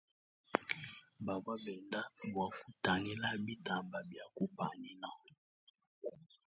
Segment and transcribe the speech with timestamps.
[1.25, 2.01] Bavwa benda
[2.31, 5.09] bwa ktangila btamba bia kupanyina.